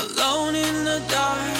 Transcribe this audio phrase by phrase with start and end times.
[0.00, 1.59] Alone in the dark,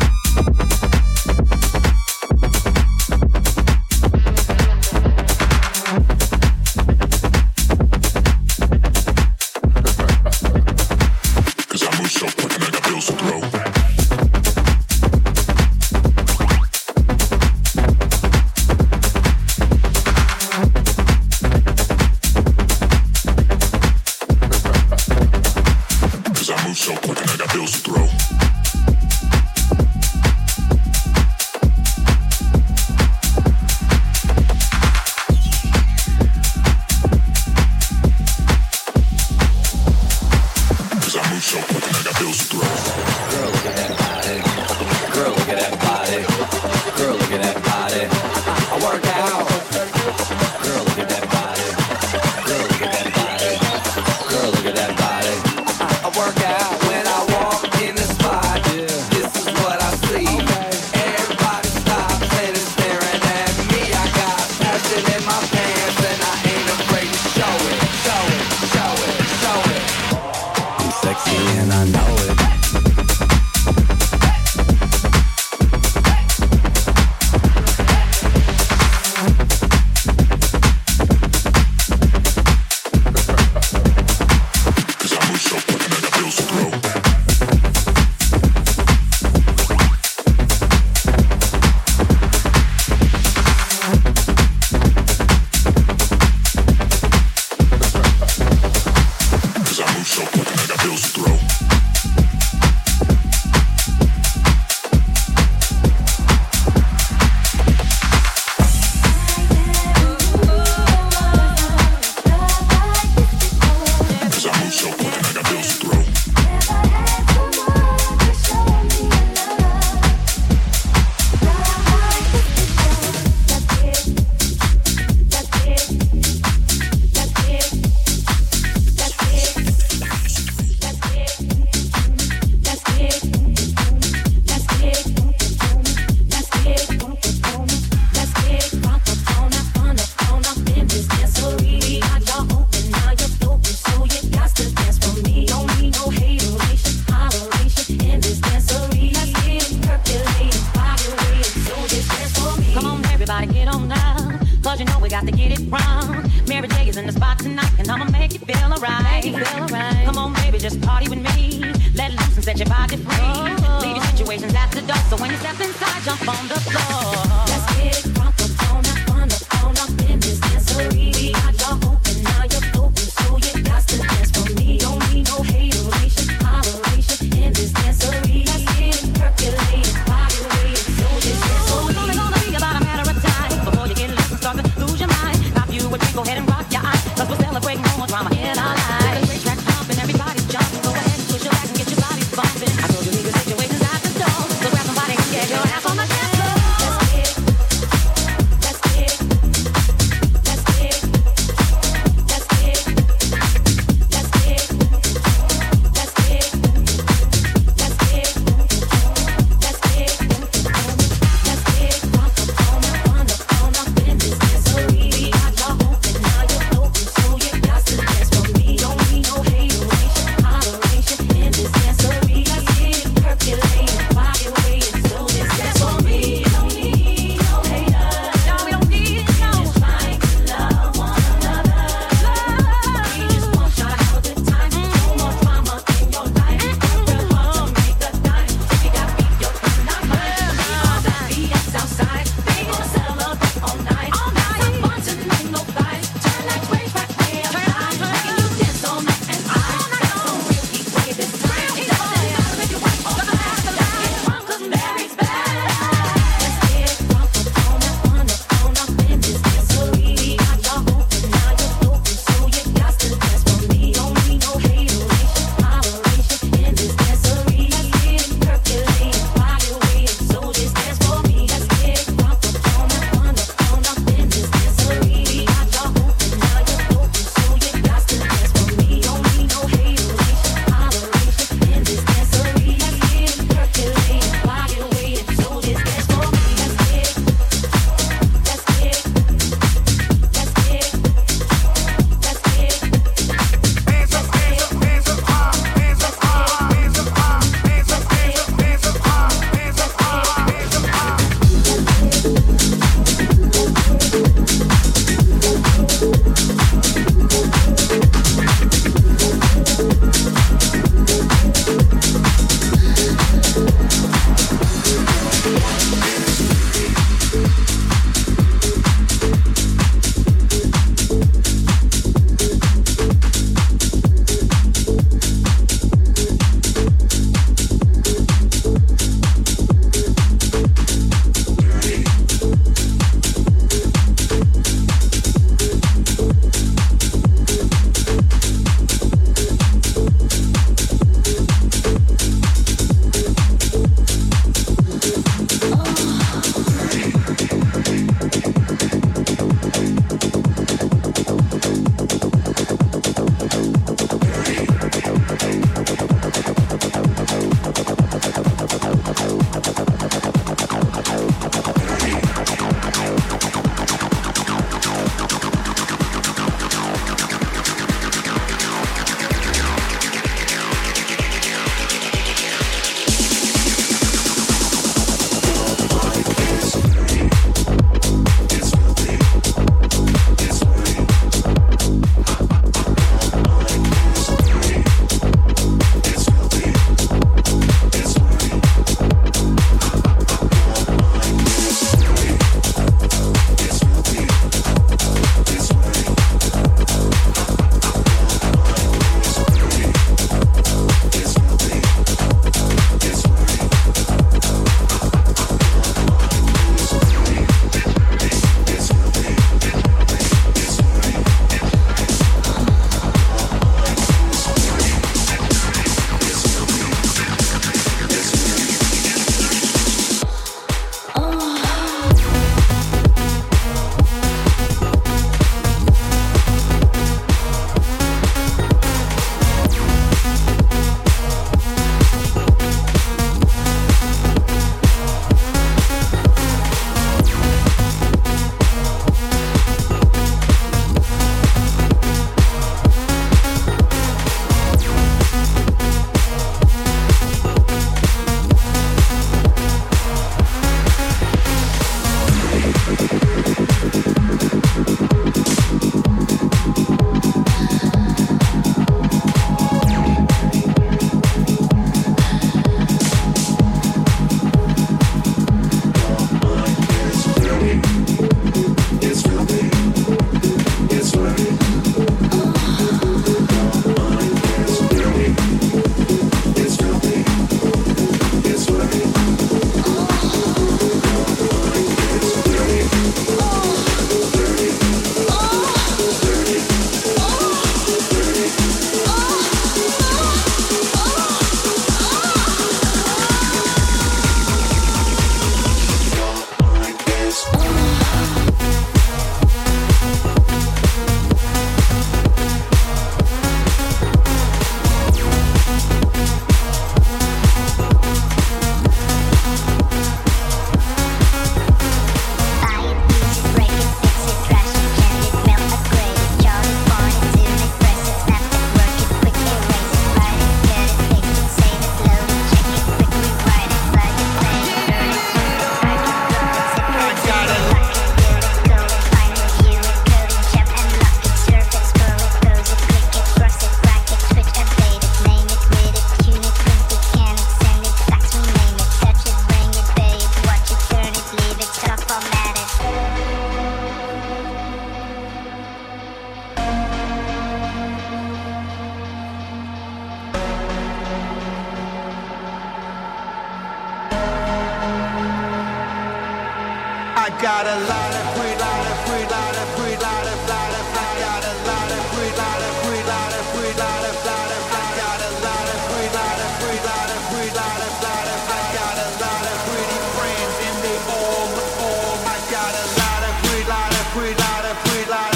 [574.73, 575.30] Y'all should know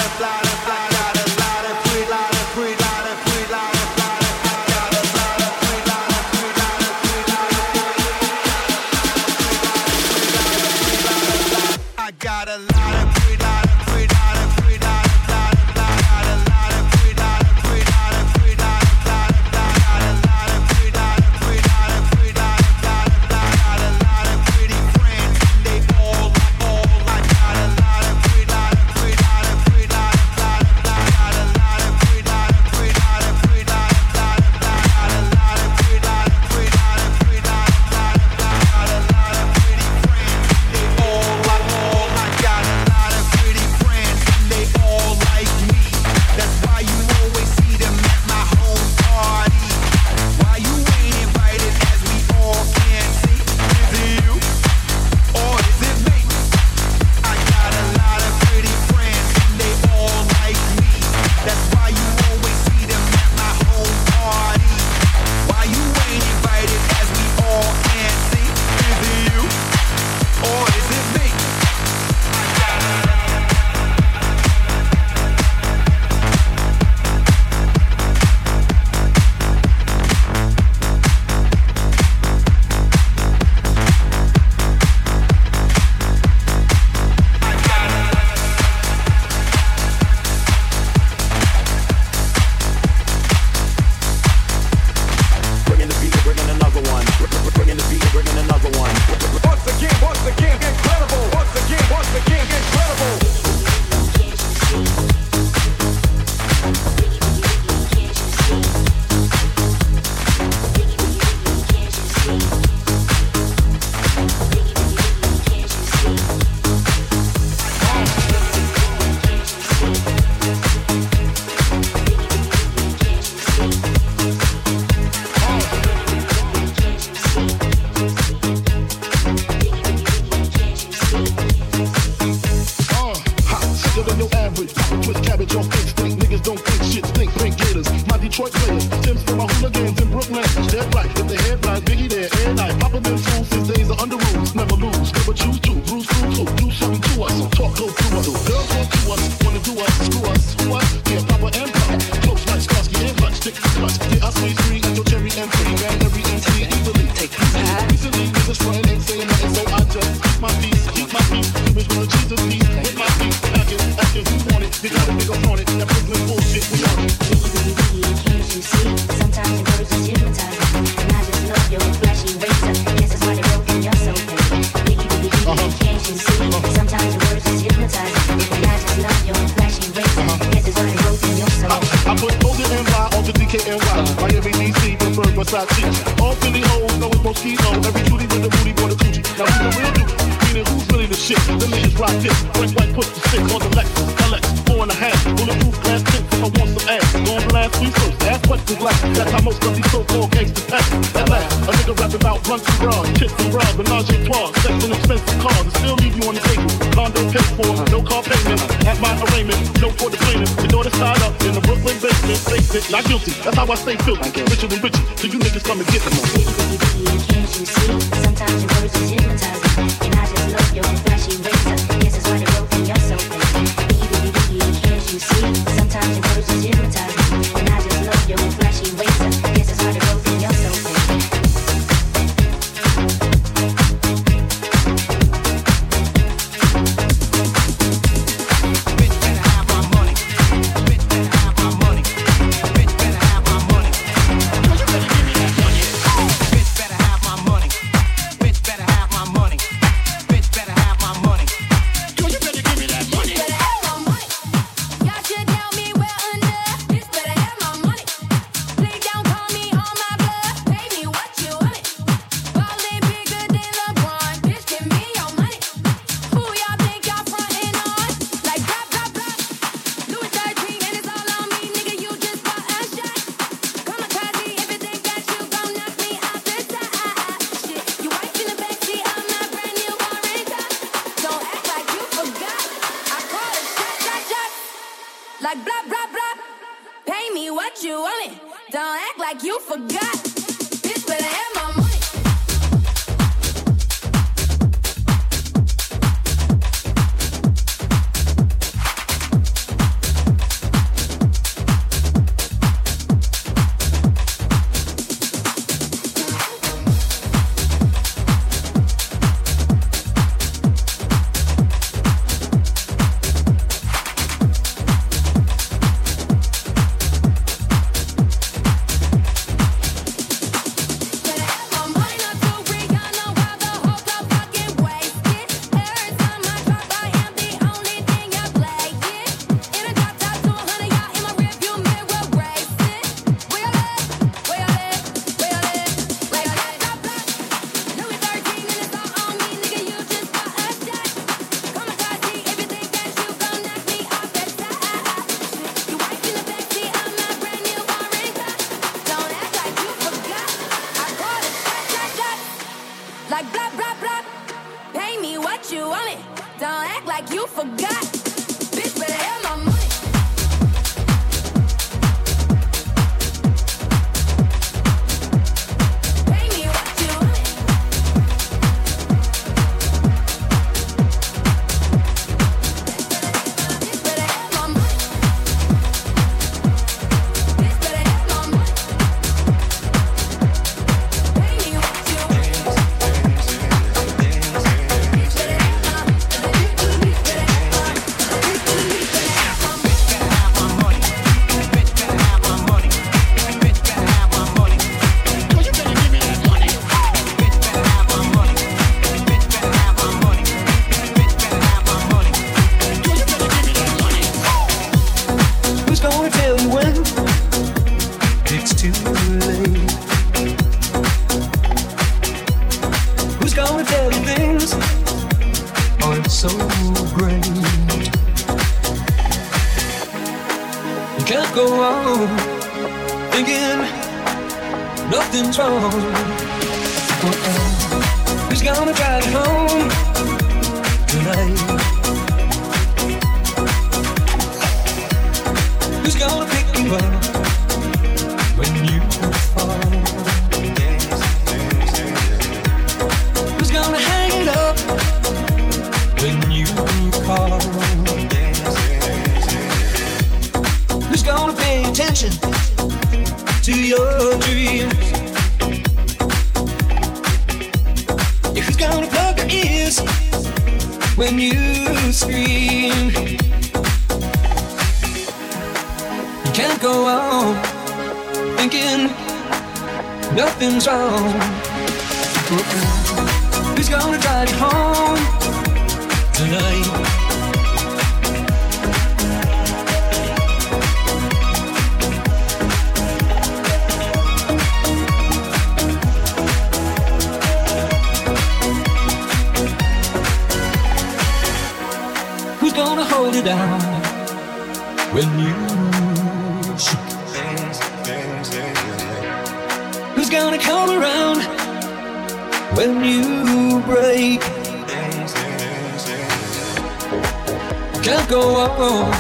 [508.48, 509.12] oh,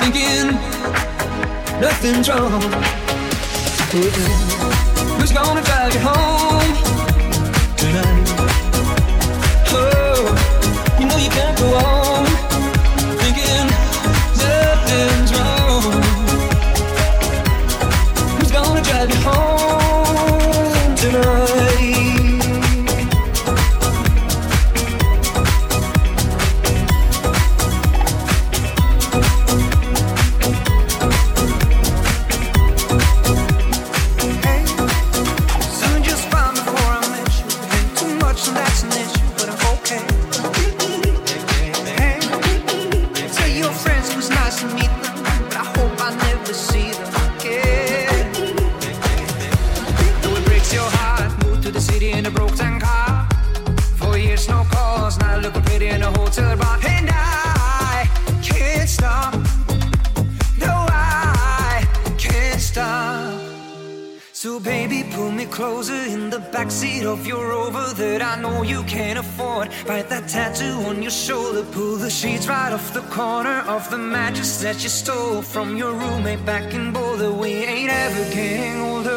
[0.00, 0.54] thinking
[1.80, 2.62] nothing's wrong.
[5.18, 6.39] Who's gonna drive you home?
[72.70, 76.92] out of the corner of the mattress that you stole from your roommate back in
[76.92, 77.32] Boulder.
[77.32, 79.09] We ain't ever getting older.